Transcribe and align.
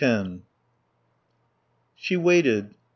X 0.03 0.29
She 1.93 2.17
waited. 2.17 2.73